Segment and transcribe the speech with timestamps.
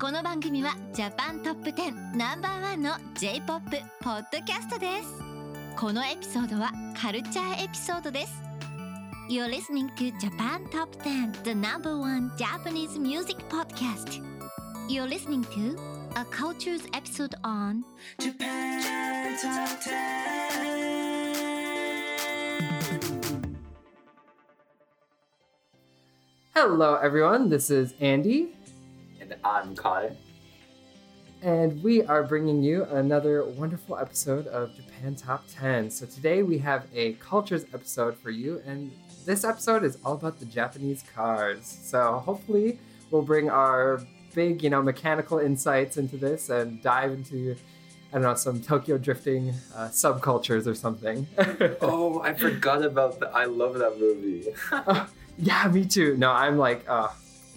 [0.00, 5.22] この番組はジャパントップ10ナンバーワンの J-POP ポッドキャストです
[5.76, 8.32] このエピソードはカルチャーエピソードです
[9.28, 14.22] You're listening to Japan Top 10 the number one Japanese music podcast
[14.88, 15.76] You're listening to
[16.16, 17.84] a cultures episode on
[18.18, 20.30] Japan Top 10.
[26.54, 27.48] Hello, everyone.
[27.48, 28.48] This is Andy,
[29.44, 30.16] I'm Connor.
[31.42, 35.90] and we are bringing you another wonderful episode of Japan Top 10.
[35.90, 38.92] So, today we have a cultures episode for you, and
[39.24, 41.64] this episode is all about the Japanese cars.
[41.82, 42.78] So, hopefully,
[43.10, 44.02] we'll bring our
[44.34, 47.56] big, you know, mechanical insights into this and dive into,
[48.12, 51.26] I don't know, some Tokyo drifting uh, subcultures or something.
[51.80, 53.34] Oh, I forgot about that.
[53.34, 54.48] I love that movie.
[55.38, 56.16] yeah, me too.
[56.18, 57.08] No, I'm like, uh,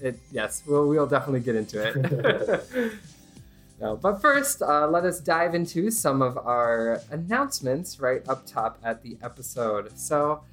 [0.03, 0.20] it.
[0.31, 2.94] Yes, we'll we'll definitely get into it.
[3.81, 8.78] no, but first, uh, let us dive into some of our announcements right up top
[8.83, 9.97] at the episode.
[9.97, 10.44] So,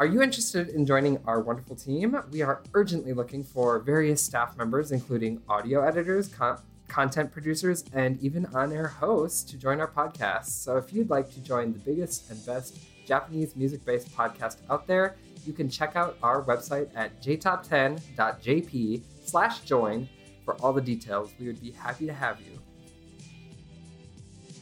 [0.00, 2.16] are you interested in joining our wonderful team?
[2.30, 8.20] We are urgently looking for various staff members, including audio editors, con- content producers, and
[8.22, 10.46] even on-air hosts to join our podcast.
[10.46, 15.16] So, if you'd like to join the biggest and best Japanese music-based podcast out there
[15.48, 20.06] you can check out our website at jtop10.jp slash join
[20.44, 21.32] for all the details.
[21.40, 22.60] We would be happy to have you.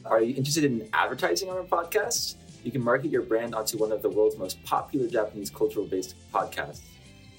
[0.04, 2.36] Are you interested in advertising on our podcast?
[2.62, 6.14] You can market your brand onto one of the world's most popular Japanese cultural based
[6.32, 6.82] podcasts.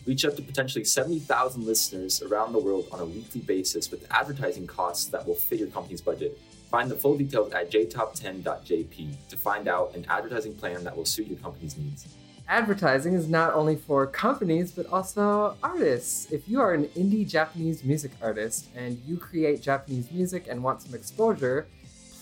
[0.06, 4.68] Reach up to potentially 70,000 listeners around the world on a weekly basis with advertising
[4.68, 6.38] costs that will fit your company's budget.
[6.70, 11.28] Find the full details at jtop10.jp to find out an advertising plan that will suit
[11.28, 12.08] your company's needs.
[12.50, 16.31] Advertising is not only for companies, but also artists.
[16.31, 20.81] If you are an indie Japanese music artist and you create Japanese music and want
[20.81, 21.68] some exposure,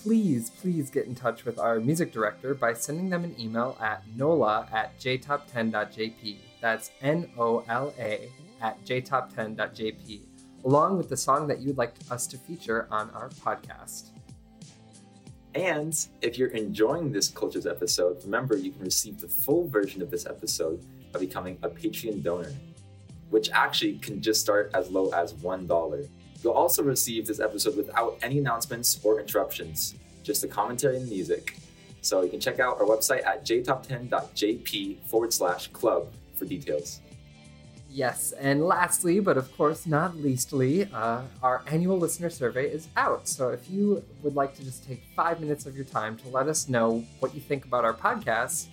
[0.02, 4.02] please, please get in touch with our music director by sending them an email at
[4.16, 6.38] nola at jtop10.jp.
[6.60, 8.32] That's N O L A
[8.62, 10.22] at jtop10.jp,
[10.64, 14.15] along with the song that you'd like us to feature on our podcast.
[15.56, 20.12] And if you're enjoying this Cultures episode, remember you can receive the full version of
[20.12, 22.52] this episode by becoming a Patreon donor,
[23.30, 26.10] which actually can just start as low as $1.
[26.44, 31.56] You'll also receive this episode without any announcements or interruptions, just the commentary and music.
[32.02, 37.00] So you can check out our website at jtop10.jp forward slash club for details.
[37.96, 43.26] Yes, and lastly, but of course not leastly, uh, our annual listener survey is out.
[43.26, 46.50] So if you would like to just take five minutes of your time to let
[46.50, 48.68] us know what you think about our podcast,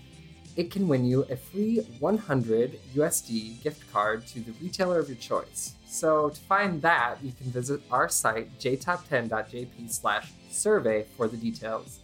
[0.56, 5.18] it can win you a free 100 USD gift card to the retailer of your
[5.18, 5.74] choice.
[5.86, 12.00] So to find that, you can visit our site jtop10.jp slash survey for the details.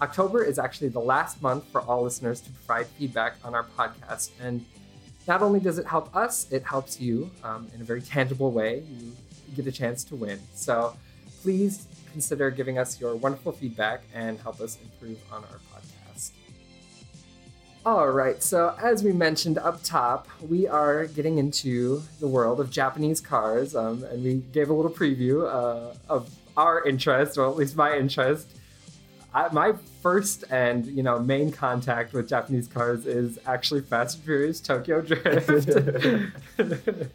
[0.00, 4.30] October is actually the last month for all listeners to provide feedback on our podcast,
[4.40, 4.64] and
[5.26, 8.84] not only does it help us, it helps you um, in a very tangible way.
[8.88, 9.12] You
[9.54, 10.38] get a chance to win.
[10.54, 10.96] So
[11.42, 16.30] please consider giving us your wonderful feedback and help us improve on our podcast.
[17.84, 22.68] All right, so as we mentioned up top, we are getting into the world of
[22.68, 27.54] Japanese cars, um, and we gave a little preview uh, of our interest, or at
[27.54, 28.56] least my interest.
[29.36, 34.24] I, my first and you know main contact with Japanese cars is actually Fast and
[34.24, 35.72] Furious Tokyo Drift.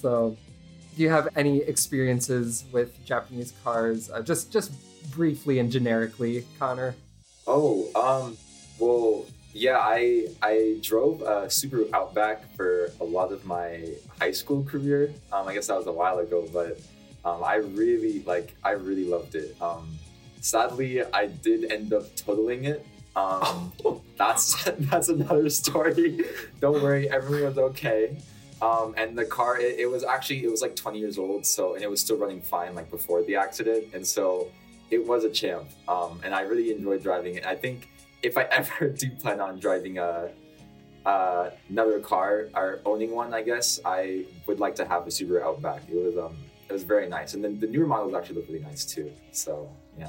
[0.00, 0.36] so,
[0.96, 4.10] do you have any experiences with Japanese cars?
[4.10, 4.70] Uh, just just
[5.10, 6.94] briefly and generically, Connor.
[7.48, 8.36] Oh, um,
[8.78, 14.62] well, yeah, I I drove a Subaru Outback for a lot of my high school
[14.62, 15.12] career.
[15.32, 16.78] Um, I guess that was a while ago, but
[17.24, 19.60] um, I really like I really loved it.
[19.60, 19.98] Um,
[20.40, 22.86] sadly, I did end up totaling it.
[23.16, 23.72] Um,
[24.16, 26.24] that's that's another story.
[26.60, 28.18] Don't worry, everyone was okay.
[28.60, 31.74] Um, and the car, it, it was actually it was like 20 years old, so
[31.74, 34.48] and it was still running fine like before the accident, and so
[34.90, 35.68] it was a champ.
[35.86, 37.46] Um, and I really enjoyed driving it.
[37.46, 37.88] I think
[38.22, 40.30] if I ever do plan on driving a
[41.06, 45.42] uh, another car or owning one, I guess I would like to have a Subaru
[45.42, 45.82] Outback.
[45.88, 46.36] It was um
[46.68, 49.12] it was very nice, and then the newer models actually look really nice too.
[49.32, 50.08] So yeah.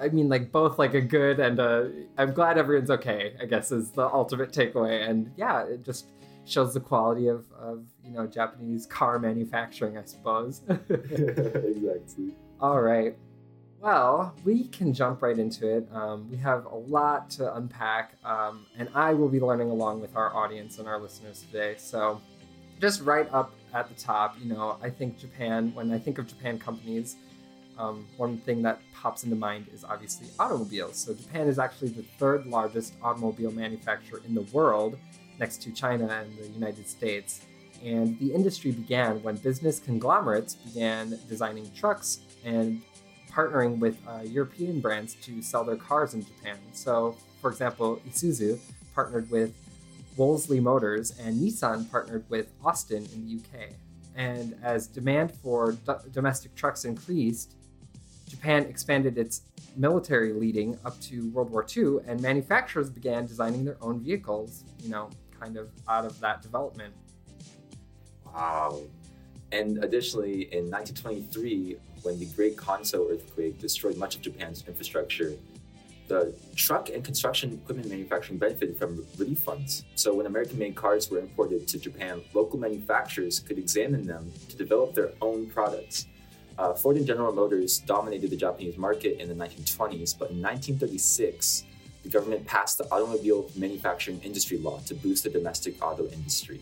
[0.00, 1.92] I mean, like both like a good and a.
[2.18, 3.34] I'm glad everyone's okay.
[3.40, 6.08] I guess is the ultimate takeaway, and yeah, it just
[6.46, 10.62] shows the quality of of you know Japanese car manufacturing, I suppose.
[10.68, 12.34] exactly.
[12.60, 13.16] All right.
[13.80, 15.86] Well, we can jump right into it.
[15.92, 20.16] Um, we have a lot to unpack, um, and I will be learning along with
[20.16, 21.74] our audience and our listeners today.
[21.76, 22.20] So,
[22.80, 26.26] just right up at the top, you know, I think Japan, when I think of
[26.26, 27.16] Japan companies,
[27.78, 30.96] um, one thing that pops into mind is obviously automobiles.
[30.96, 34.98] So Japan is actually the third largest automobile manufacturer in the world,
[35.38, 37.42] next to China and the United States.
[37.84, 42.82] And the industry began when business conglomerates began designing trucks and
[43.30, 46.56] partnering with uh, European brands to sell their cars in Japan.
[46.72, 48.58] So, for example, Isuzu
[48.94, 49.52] partnered with
[50.16, 53.70] Wolseley Motors and Nissan partnered with Austin in the UK.
[54.14, 57.56] And as demand for do- domestic trucks increased,
[58.34, 59.42] Japan expanded its
[59.76, 64.90] military leading up to World War II, and manufacturers began designing their own vehicles, you
[64.90, 65.08] know,
[65.38, 66.92] kind of out of that development.
[68.26, 68.80] Wow.
[69.52, 75.34] And additionally, in 1923, when the Great Kanto earthquake destroyed much of Japan's infrastructure,
[76.08, 79.84] the truck and construction equipment manufacturing benefited from relief funds.
[79.94, 84.56] So when American made cars were imported to Japan, local manufacturers could examine them to
[84.56, 86.06] develop their own products.
[86.56, 91.64] Uh, Ford and General Motors dominated the Japanese market in the 1920s, but in 1936,
[92.04, 96.60] the government passed the Automobile Manufacturing Industry Law to boost the domestic auto industry.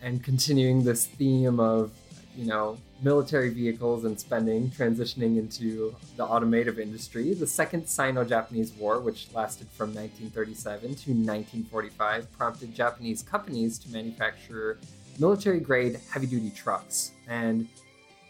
[0.00, 1.90] And continuing this theme of,
[2.36, 8.72] you know, military vehicles and spending transitioning into the automotive industry, the Second Sino Japanese
[8.72, 14.78] War, which lasted from 1937 to 1945, prompted Japanese companies to manufacture
[15.18, 17.12] military grade heavy duty trucks.
[17.28, 17.68] And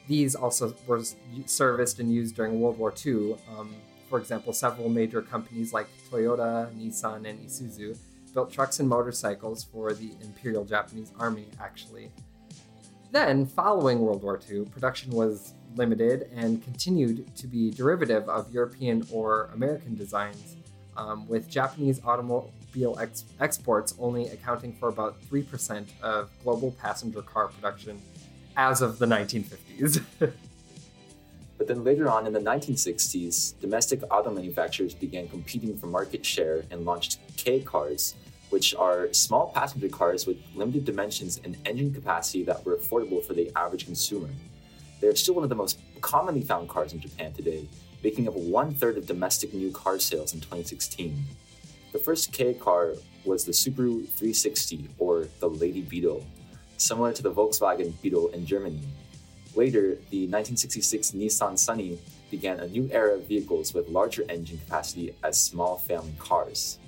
[0.06, 1.02] these also were
[1.46, 3.36] serviced and used during World War II.
[3.56, 3.74] Um,
[4.08, 7.96] for example, several major companies like Toyota, Nissan, and Isuzu
[8.34, 12.10] built trucks and motorcycles for the Imperial Japanese Army, actually.
[13.12, 19.06] Then, following World War II, production was limited and continued to be derivative of European
[19.12, 20.56] or American designs,
[20.96, 27.48] um, with Japanese automobile ex- exports only accounting for about 3% of global passenger car
[27.48, 28.02] production
[28.56, 30.02] as of the 1950s.
[31.56, 36.64] But then later on in the 1960s, domestic auto manufacturers began competing for market share
[36.70, 38.16] and launched K cars,
[38.50, 43.34] which are small passenger cars with limited dimensions and engine capacity that were affordable for
[43.34, 44.28] the average consumer.
[45.00, 47.68] They are still one of the most commonly found cars in Japan today,
[48.02, 51.24] making up one third of domestic new car sales in 2016.
[51.92, 56.26] The first K car was the Subaru 360 or the Lady Beetle,
[56.76, 58.80] similar to the Volkswagen Beetle in Germany.
[59.54, 61.98] Later, the 1966 Nissan Sunny
[62.30, 66.78] began a new era of vehicles with larger engine capacity as small family cars.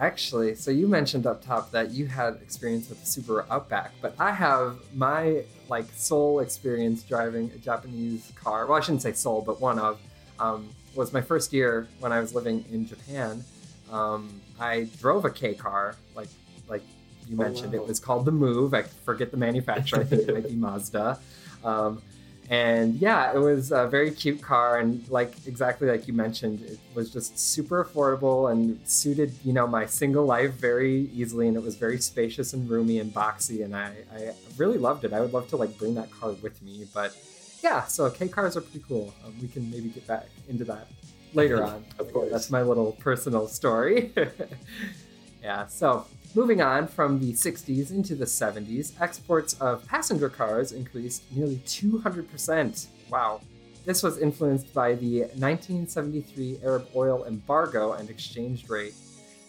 [0.00, 4.12] Actually, so you mentioned up top that you had experience with the Subaru Outback, but
[4.18, 8.66] I have my like sole experience driving a Japanese car.
[8.66, 10.00] Well, I shouldn't say sole, but one of
[10.40, 13.44] um, was my first year when I was living in Japan.
[13.92, 16.28] Um, I drove a K car, like
[16.68, 16.82] like
[17.28, 17.72] you Oh, mentioned.
[17.72, 17.80] wow.
[17.82, 18.74] It was called the Move.
[18.74, 20.00] I forget the manufacturer.
[20.00, 21.18] I think it might be Mazda.
[21.64, 22.02] Um,
[22.50, 26.78] and yeah, it was a very cute car, and like exactly like you mentioned, it
[26.94, 31.62] was just super affordable and suited you know my single life very easily, and it
[31.62, 35.14] was very spacious and roomy and boxy, and I I really loved it.
[35.14, 37.16] I would love to like bring that car with me, but
[37.62, 39.14] yeah, so K cars are pretty cool.
[39.24, 40.88] Um, we can maybe get back into that
[41.32, 41.82] later on.
[41.98, 42.30] Of course.
[42.30, 44.12] that's my little personal story.
[45.42, 51.22] yeah, so moving on from the 60s into the 70s, exports of passenger cars increased
[51.30, 52.86] nearly 200%.
[53.10, 53.40] Wow.
[53.84, 58.94] This was influenced by the 1973 Arab oil embargo and exchange rate.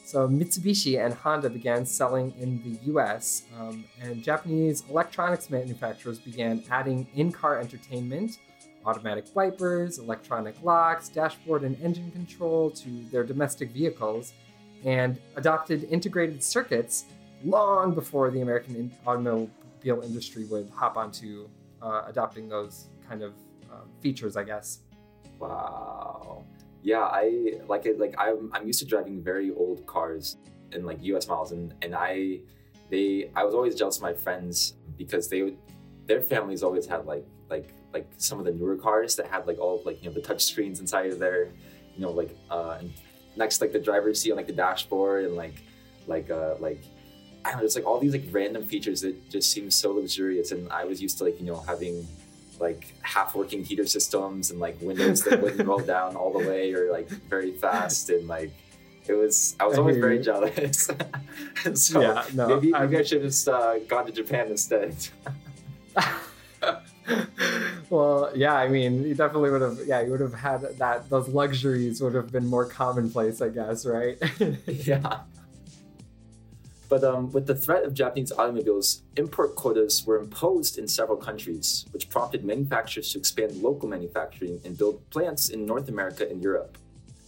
[0.03, 6.63] So Mitsubishi and Honda began selling in the US, um, and Japanese electronics manufacturers began
[6.69, 8.37] adding in car entertainment,
[8.85, 14.33] automatic wipers, electronic locks, dashboard and engine control to their domestic vehicles,
[14.85, 17.05] and adopted integrated circuits
[17.43, 21.49] long before the American automobile industry would hop onto
[21.81, 23.33] uh, adopting those kind of
[23.71, 24.79] um, features, I guess.
[25.39, 26.45] Wow.
[26.81, 27.99] Yeah, I like it.
[27.99, 30.37] Like I'm, I'm used to driving very old cars
[30.71, 31.27] in like U.S.
[31.27, 32.39] models, and and I,
[32.89, 35.57] they, I was always jealous of my friends because they, would,
[36.05, 39.57] their families always had like like like some of the newer cars that had like
[39.57, 41.45] all like you know the touch screens inside of their,
[41.95, 42.93] you know like uh and
[43.37, 45.55] next like the driver's seat on like the dashboard and like
[46.07, 46.81] like uh like
[47.43, 50.51] I don't know, it's like all these like random features that just seem so luxurious,
[50.51, 52.07] and I was used to like you know having
[52.59, 56.73] like half working heater systems and like windows that wouldn't roll down all the way
[56.73, 58.51] or like very fast and like
[59.07, 60.23] it was I was I always very you.
[60.23, 60.89] jealous.
[61.73, 64.95] So Yeah, no, maybe maybe I should have just uh, gone to Japan instead.
[67.89, 69.79] well, yeah, I mean, you definitely would have.
[69.85, 71.09] Yeah, you would have had that.
[71.09, 74.17] Those luxuries would have been more commonplace, I guess, right?
[74.67, 75.21] yeah.
[76.87, 81.85] But um, with the threat of Japanese automobiles, import quotas were imposed in several countries,
[81.91, 86.77] which prompted manufacturers to expand local manufacturing and build plants in North America and Europe.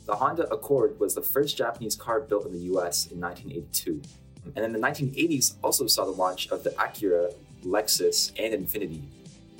[0.05, 4.01] The Honda Accord was the first Japanese car built in the US in 1982.
[4.55, 7.33] And in the 1980s also saw the launch of the Acura,
[7.65, 9.01] Lexus, and Infiniti.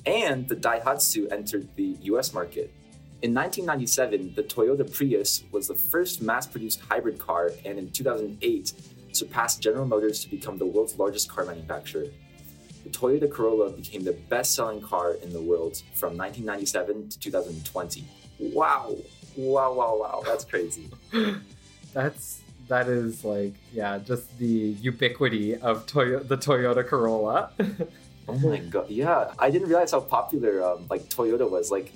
[0.08, 2.74] And the Daihatsu entered the US market.
[3.22, 8.74] In 1997, the Toyota Prius was the first mass produced hybrid car, and in 2008,
[9.12, 12.06] surpassed General Motors to become the world's largest car manufacturer.
[12.84, 18.06] The Toyota Corolla became the best selling car in the world from 1997 to 2020.
[18.40, 18.96] Wow!
[19.36, 20.24] Wow, wow, wow.
[20.26, 20.90] That's crazy.
[21.94, 27.52] That's that is like yeah, just the ubiquity of Toyo- the Toyota Corolla.
[28.28, 28.90] Oh my god.
[28.90, 31.72] Yeah, I didn't realize how popular um, like Toyota was.
[31.72, 31.92] Like,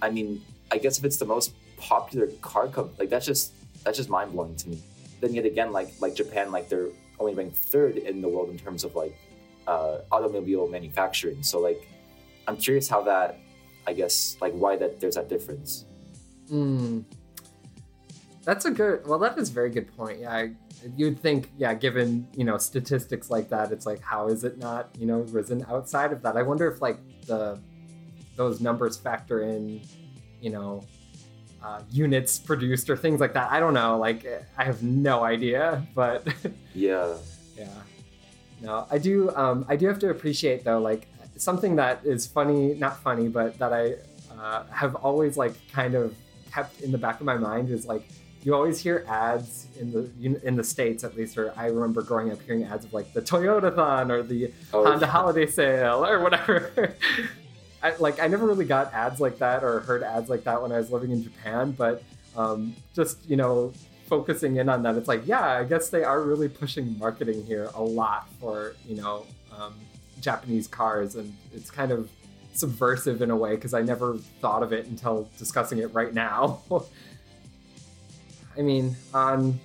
[0.00, 3.52] I mean, I guess if it's the most popular car company, like that's just
[3.84, 4.82] that's just mind blowing to me.
[5.20, 6.88] Then yet again, like like Japan, like they're
[7.20, 9.16] only ranked third in the world in terms of like
[9.66, 11.42] uh, automobile manufacturing.
[11.42, 11.86] So like,
[12.48, 13.38] I'm curious how that,
[13.86, 15.84] I guess, like why that there's that difference.
[16.48, 17.00] Hmm.
[18.44, 19.06] That's a good.
[19.06, 20.20] Well, that is a very good point.
[20.20, 20.50] Yeah, I,
[20.96, 21.50] you'd think.
[21.56, 25.20] Yeah, given you know statistics like that, it's like how is it not you know
[25.30, 26.36] risen outside of that?
[26.36, 27.58] I wonder if like the
[28.36, 29.80] those numbers factor in,
[30.40, 30.84] you know,
[31.62, 33.50] uh, units produced or things like that.
[33.50, 33.96] I don't know.
[33.98, 34.26] Like
[34.58, 36.26] I have no idea, but
[36.74, 37.14] Yeah.
[37.56, 37.68] yeah.
[38.60, 39.34] No, I do.
[39.34, 43.58] Um, I do have to appreciate though, like something that is funny, not funny, but
[43.58, 43.94] that I
[44.38, 46.14] uh, have always like kind of
[46.52, 48.08] kept in the back of my mind is like
[48.44, 50.10] you always hear ads in the
[50.42, 53.22] in the states at least, or I remember growing up hearing ads of like the
[53.22, 55.10] Toyotathon or the Oh, Honda yeah.
[55.12, 56.94] Holiday Sale or whatever.
[57.82, 60.72] I, like I never really got ads like that or heard ads like that when
[60.72, 62.02] I was living in Japan, but
[62.36, 63.72] um, just you know
[64.08, 67.70] focusing in on that, it's like yeah, I guess they are really pushing marketing here
[67.74, 69.24] a lot for you know
[69.58, 69.74] um,
[70.20, 72.10] Japanese cars, and it's kind of
[72.52, 76.60] subversive in a way because I never thought of it until discussing it right now.
[78.56, 79.60] I mean, on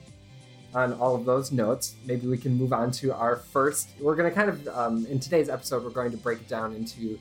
[0.74, 3.90] on all of those notes, maybe we can move on to our first.
[4.00, 6.76] We're going to kind of um, in today's episode, we're going to break it down
[6.76, 7.20] into,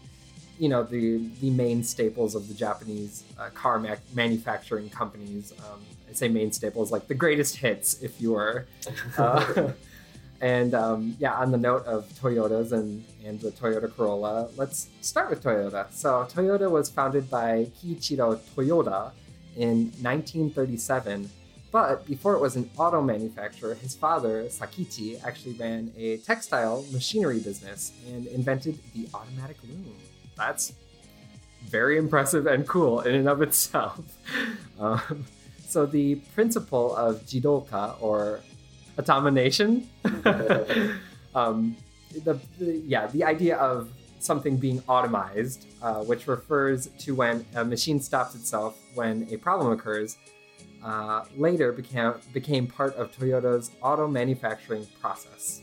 [0.58, 5.52] you know, the the main staples of the Japanese uh, car ma- manufacturing companies.
[5.58, 8.66] Um, I say main staples, like the greatest hits, if you were.
[9.18, 9.72] Uh,
[10.40, 15.30] and um, yeah, on the note of Toyotas and and the Toyota Corolla, let's start
[15.30, 15.92] with Toyota.
[15.92, 19.10] So Toyota was founded by Kiichiro Toyoda
[19.56, 21.28] in 1937.
[21.70, 27.40] But before it was an auto manufacturer, his father, Sakichi, actually ran a textile machinery
[27.40, 29.94] business and invented the automatic loom.
[30.36, 30.72] That's
[31.66, 34.00] very impressive and cool in and of itself.
[34.80, 35.26] Um,
[35.66, 38.38] so the principle of jidoka, or
[38.96, 39.88] automination,
[41.34, 41.76] um,
[42.24, 47.64] the, the yeah the idea of something being automized, uh, which refers to when a
[47.64, 50.16] machine stops itself when a problem occurs,
[50.82, 55.62] uh, later became became part of Toyota's auto manufacturing process.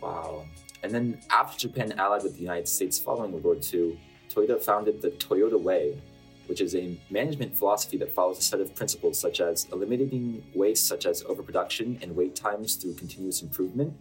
[0.00, 0.46] Wow.
[0.82, 3.98] And then after Japan allied with the United States following World War II,
[4.28, 6.00] Toyota founded the Toyota Way,
[6.46, 10.86] which is a management philosophy that follows a set of principles such as eliminating waste
[10.86, 13.94] such as overproduction and wait times through continuous improvement,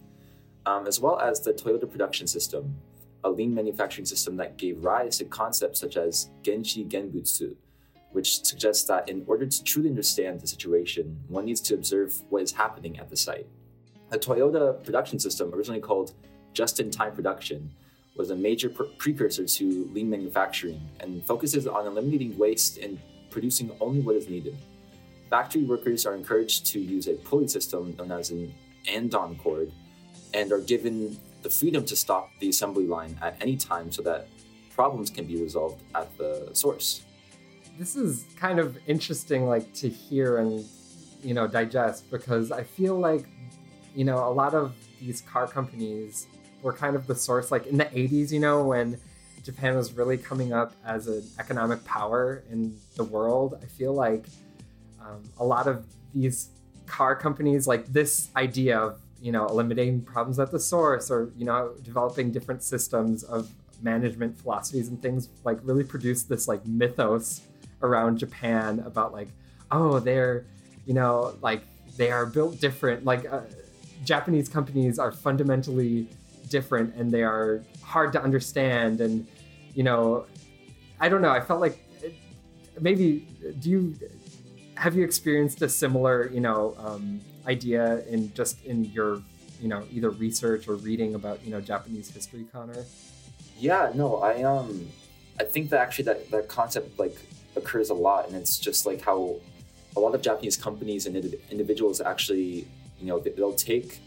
[0.66, 2.76] um, as well as the Toyota production system,
[3.24, 7.56] a lean manufacturing system that gave rise to concepts such as Genchi Genbutsu,
[8.16, 12.42] which suggests that in order to truly understand the situation, one needs to observe what
[12.42, 13.46] is happening at the site.
[14.10, 16.14] The Toyota production system, originally called
[16.54, 17.70] just in time production,
[18.16, 22.98] was a major pre- precursor to lean manufacturing and focuses on eliminating waste and
[23.30, 24.56] producing only what is needed.
[25.30, 28.54] Factory workers are encouraged to use a pulley system known as an
[28.88, 29.74] andon cord
[30.34, 34.30] and are given the freedom to stop the assembly line at any time so that
[34.74, 37.02] problems can be resolved at the source.
[37.78, 40.66] This is kind of interesting, like to hear and
[41.22, 43.26] you know digest because I feel like
[43.96, 46.28] you know a lot of these car companies
[46.62, 48.98] were kind of the source, like in the '80s, you know, when
[49.44, 53.60] Japan was really coming up as an economic power in the world.
[53.62, 54.26] I feel like
[55.02, 56.50] um, a lot of these
[56.86, 61.46] car companies, like this idea of you know eliminating problems at the source, or you
[61.46, 63.52] know developing different systems of
[63.82, 67.42] management philosophies and things, like really produced this like mythos
[67.82, 69.30] around Japan about like,
[69.72, 70.46] oh, they're
[70.86, 71.64] you know like
[71.98, 73.32] they are built different, like.
[73.32, 73.42] Uh,
[74.04, 76.08] Japanese companies are fundamentally
[76.48, 79.26] different and they are hard to understand and
[79.74, 80.28] you know
[81.00, 81.84] i don't know i felt like
[82.80, 83.28] maybe
[83.60, 83.96] do you
[84.76, 89.22] have you experienced a similar you know um, idea in just in your
[89.60, 92.86] you know either research or reading about you know Japanese history, Connor?
[93.58, 94.88] Yeah, no, I um,
[95.40, 97.18] I think that actually that that concept like
[97.56, 99.36] occurs a lot, and it's just like how
[99.96, 102.68] a lot of Japanese companies and indi- individuals actually,
[103.00, 104.00] you know, they- they'll take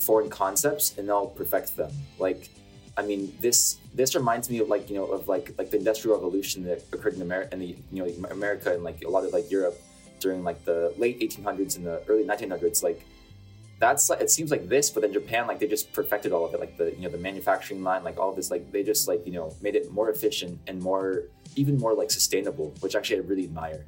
[0.00, 1.92] foreign concepts and they'll perfect them.
[2.18, 2.48] Like,
[2.96, 6.16] I mean, this this reminds me of like you know of like like the industrial
[6.16, 9.32] revolution that occurred in America, in the you know America and like a lot of
[9.32, 9.80] like Europe
[10.18, 12.82] during like the late 1800s and the early 1900s.
[12.82, 13.06] Like,
[13.80, 16.60] that's it seems like this, but in Japan like they just perfected all of it,
[16.60, 19.32] like the you know the manufacturing line, like all this, like they just like you
[19.32, 21.24] know made it more efficient and more
[21.56, 23.84] even more like sustainable, which actually I really admire.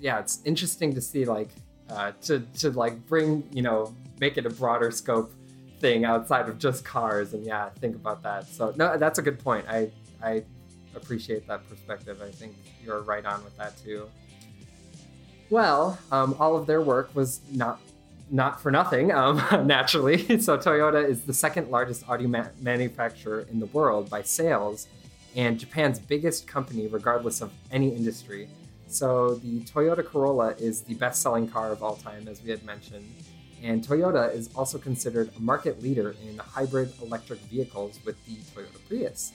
[0.00, 1.50] yeah, it's interesting to see like
[1.90, 5.32] uh, to to like bring you know make it a broader scope
[5.80, 8.46] thing outside of just cars and yeah think about that.
[8.46, 9.66] So no that's a good point.
[9.68, 9.90] I
[10.22, 10.44] i
[10.94, 12.22] appreciate that perspective.
[12.22, 12.54] I think
[12.84, 14.08] you're right on with that too.
[15.50, 17.80] Well um, all of their work was not
[18.32, 19.36] not for nothing um,
[19.66, 20.16] naturally.
[20.42, 24.88] So toyota is the second largest audio ma- manufacturer in the world by sales
[25.36, 28.48] and japan's biggest company regardless of any industry.
[28.88, 33.10] So the Toyota Corolla is the best-selling car of all time, as we had mentioned,
[33.62, 38.86] and Toyota is also considered a market leader in hybrid electric vehicles with the Toyota
[38.88, 39.32] Prius.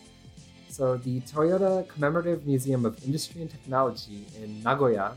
[0.69, 5.15] So the Toyota Commemorative Museum of Industry and Technology in Nagoya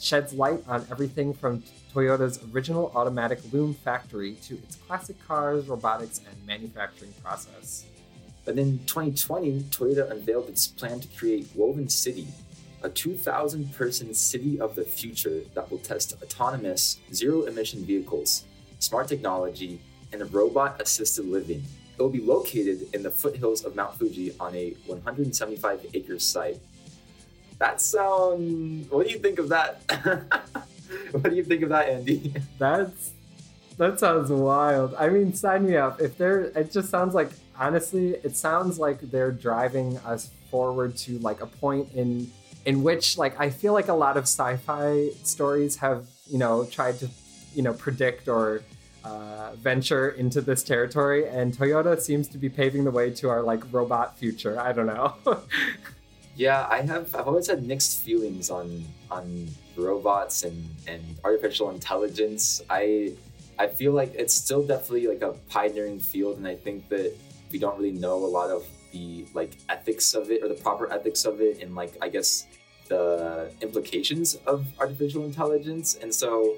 [0.00, 1.62] sheds light on everything from
[1.96, 7.86] Toyota's original automatic loom factory to its classic cars, robotics, and manufacturing process.
[8.44, 12.28] But in 2020, Toyota unveiled its plan to create Woven City,
[12.82, 18.44] a 2,000 person city of the future that will test autonomous, zero emission vehicles,
[18.78, 19.80] smart technology,
[20.12, 21.64] and robot assisted living.
[21.98, 26.60] It will be located in the foothills of Mount Fuji on a 175 acre site.
[27.58, 28.90] That sound.
[28.90, 29.80] What do you think of that?
[31.20, 32.34] what do you think of that, Andy?
[32.58, 33.12] That's
[33.78, 34.94] that sounds wild.
[34.94, 36.00] I mean, sign me up.
[36.00, 41.18] If they're, it just sounds like honestly, it sounds like they're driving us forward to
[41.18, 42.30] like a point in
[42.64, 46.98] in which like I feel like a lot of sci-fi stories have you know tried
[47.00, 47.08] to
[47.54, 48.62] you know predict or
[49.04, 53.42] uh, venture into this territory, and Toyota seems to be paving the way to our
[53.42, 54.58] like robot future.
[54.60, 55.14] I don't know.
[56.38, 57.14] Yeah, I have.
[57.14, 62.62] I've always had mixed feelings on on robots and and artificial intelligence.
[62.70, 63.12] I
[63.58, 67.12] I feel like it's still definitely like a pioneering field, and I think that
[67.52, 70.92] we don't really know a lot of the like ethics of it or the proper
[70.92, 72.46] ethics of it, and like I guess
[72.88, 75.96] the implications of artificial intelligence.
[76.00, 76.54] And so,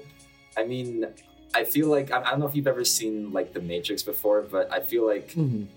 [0.55, 1.07] I mean,
[1.55, 4.41] I feel like I I don't know if you've ever seen like The Matrix before,
[4.43, 5.67] but I feel like Mhm.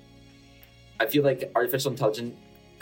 [1.00, 2.34] I feel like artificial intelligence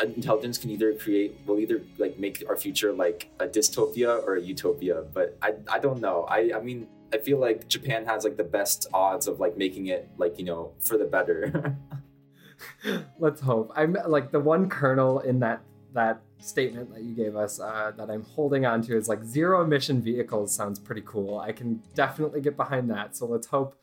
[0.04, 4.40] intelligence can either create will either like make our future like a dystopia or a
[4.40, 5.04] utopia.
[5.12, 6.24] But I I don't know.
[6.28, 9.86] I I mean I feel like Japan has like the best odds of like making
[9.86, 11.76] it like you know for the better.
[13.18, 13.72] Let's hope.
[13.74, 18.10] I'm like the one kernel in that that statement that you gave us uh, that
[18.10, 21.38] I'm holding on to is like zero emission vehicles sounds pretty cool.
[21.38, 23.16] I can definitely get behind that.
[23.16, 23.76] So let's hope.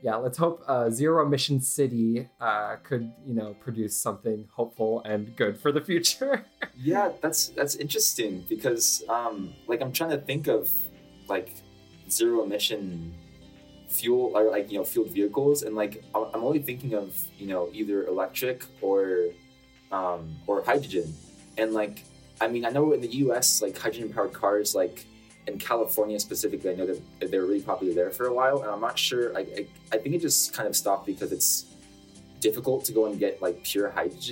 [0.00, 5.34] Yeah, let's hope uh, Zero Emission City uh, could, you know, produce something hopeful and
[5.34, 6.44] good for the future.
[6.76, 10.70] yeah, that's that's interesting because um like I'm trying to think of
[11.28, 11.54] like
[12.10, 13.14] zero emission
[13.88, 17.68] fuel or like you know fueled vehicles and like I'm only thinking of you know
[17.72, 19.28] either electric or
[19.90, 21.14] um or hydrogen
[21.56, 22.04] and like
[22.40, 25.06] I mean I know in the US like hydrogen powered cars like
[25.48, 28.70] in California specifically I know that they were really popular there for a while and
[28.70, 31.66] I'm not sure I, I, I think it just kind of stopped because it's
[32.40, 33.90] difficult to go and get like pure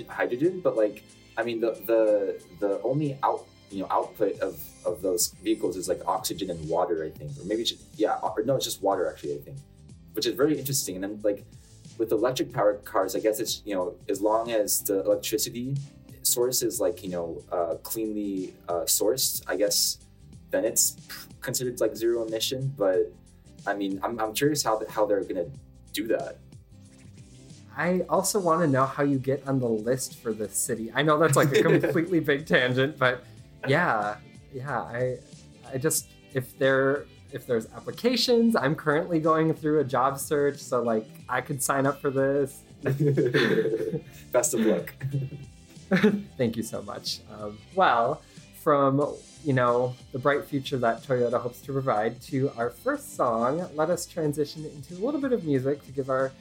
[0.08, 1.02] hydrogen but like
[1.36, 5.88] I mean the the the only out you know output of of those vehicles is
[5.88, 8.82] like oxygen and water I think or maybe it's just, yeah or no it's just
[8.82, 9.56] water actually I think
[10.12, 11.44] which is very interesting and then like
[11.98, 15.76] with electric powered cars I guess it's you know as long as the electricity
[16.22, 19.98] source is like you know uh, cleanly uh, sourced I guess
[20.50, 20.96] then it's
[21.40, 23.12] considered like zero emission but
[23.66, 25.46] I mean I'm, I'm curious how how they're gonna
[25.92, 26.38] do that
[27.76, 30.90] I also want to know how you get on the list for the city.
[30.94, 33.22] I know that's like a completely big tangent, but
[33.68, 34.16] yeah,
[34.54, 34.80] yeah.
[34.80, 35.18] I,
[35.70, 40.82] I just if there if there's applications, I'm currently going through a job search, so
[40.82, 42.62] like I could sign up for this.
[44.32, 44.94] best of luck
[46.36, 47.20] Thank you so much.
[47.32, 48.22] Um, well,
[48.62, 49.14] from
[49.46, 53.90] you know the bright future that Toyota hopes to provide to our first song, let
[53.90, 56.32] us transition into a little bit of music to give our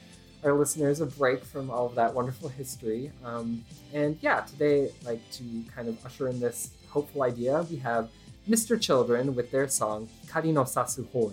[0.44, 3.10] our listeners a break from all of that wonderful history.
[3.24, 3.64] Um,
[3.94, 8.10] and yeah, today, like to kind of usher in this hopeful idea, we have
[8.48, 8.80] Mr.
[8.80, 11.32] Children with their song Hikari no Sasu Hoe.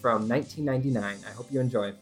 [0.00, 1.18] from 1999.
[1.26, 1.94] I hope you enjoy.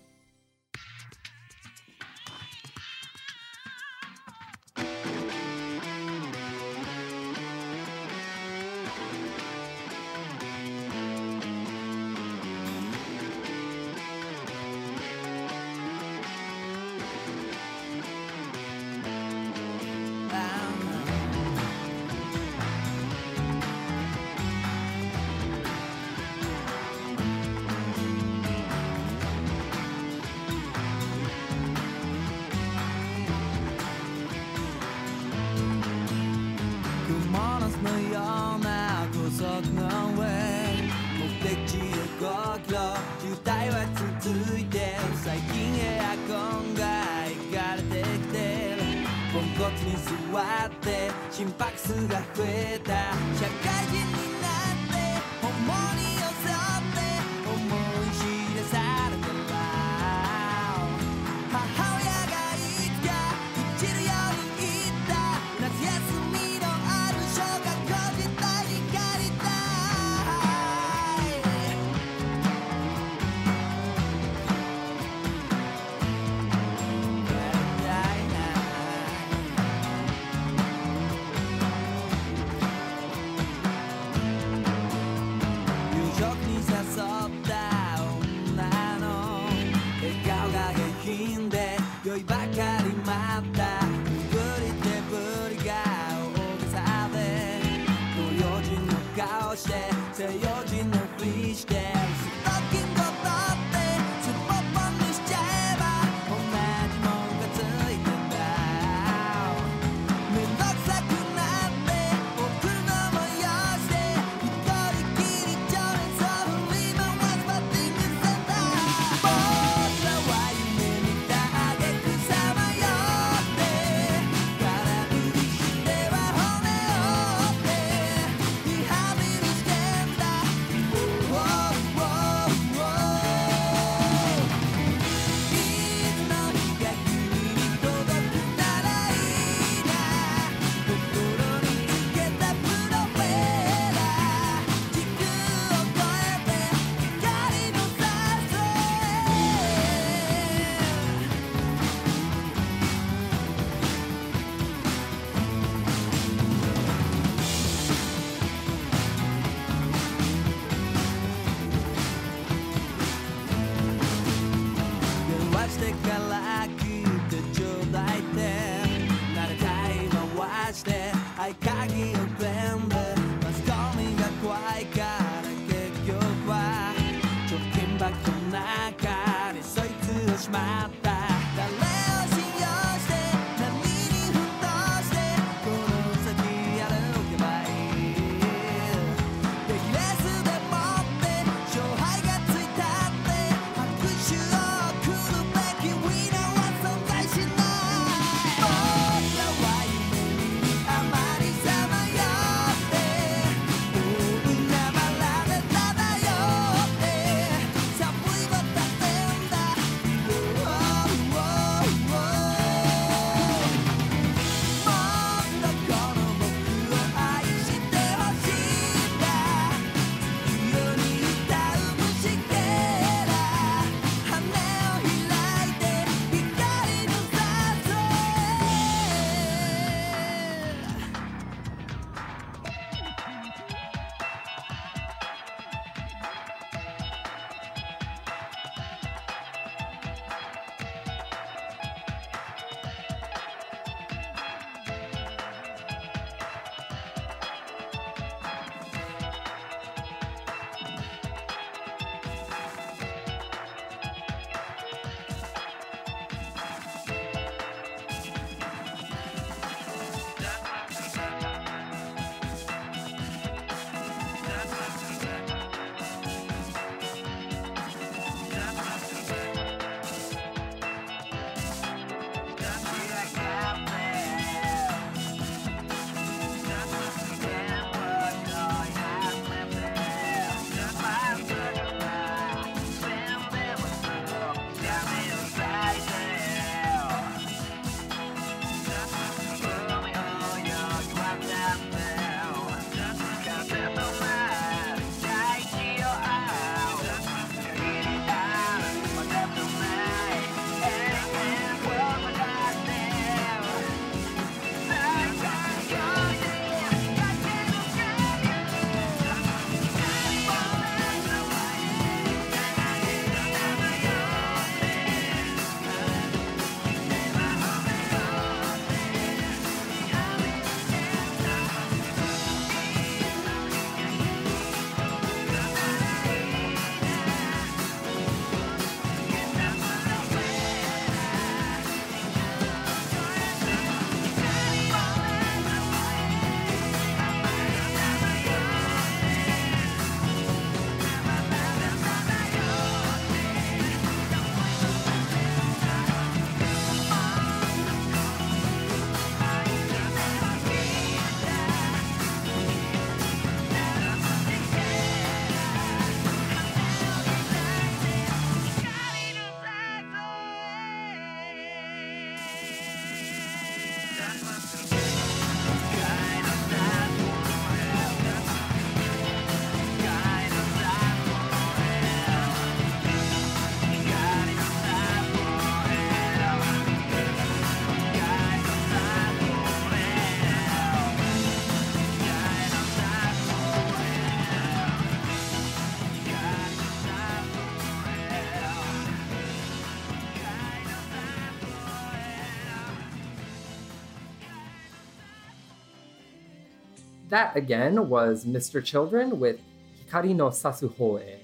[397.33, 398.85] That again was Mr.
[398.85, 399.59] Children with
[400.05, 401.39] Hikari no Sasuhoe.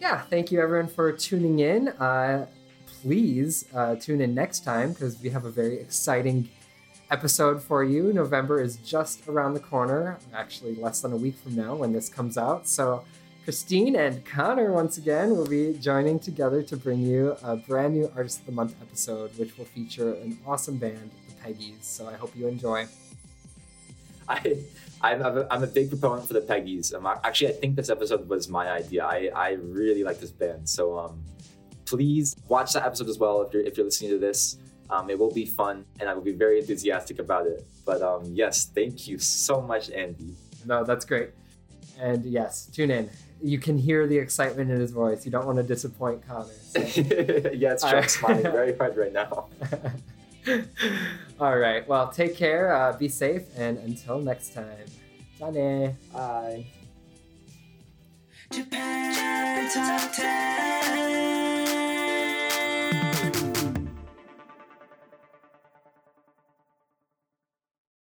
[0.00, 1.90] Yeah, thank you everyone for tuning in.
[1.90, 2.48] Uh,
[2.84, 6.48] please uh, tune in next time because we have a very exciting
[7.08, 8.12] episode for you.
[8.12, 12.08] November is just around the corner, actually, less than a week from now when this
[12.08, 12.66] comes out.
[12.66, 13.04] So,
[13.44, 18.10] Christine and Connor, once again, will be joining together to bring you a brand new
[18.16, 21.84] Artist of the Month episode, which will feature an awesome band, the Peggies.
[21.84, 22.88] So, I hope you enjoy.
[24.28, 24.56] I,
[25.00, 26.94] I'm, I'm, a big proponent for the Peggies.
[26.94, 29.04] Um, actually, I think this episode was my idea.
[29.04, 30.68] I, I really like this band.
[30.68, 31.22] So um,
[31.86, 34.58] please watch that episode as well if you're, if you're listening to this.
[34.90, 37.66] Um, it will be fun and I will be very enthusiastic about it.
[37.84, 40.34] But um, yes, thank you so much, Andy.
[40.66, 41.30] No, that's great.
[41.98, 43.10] And yes, tune in.
[43.42, 45.24] You can hear the excitement in his voice.
[45.24, 46.52] You don't want to disappoint Connor.
[46.52, 49.48] so- yeah, it's I'm smiling very hard right now.
[51.40, 51.86] All right.
[51.86, 52.74] Well, take care.
[52.74, 54.86] Uh, be safe, and until next time.
[55.52, 55.96] Jane.
[56.12, 56.66] Bye.
[58.50, 61.57] Japan Top 10.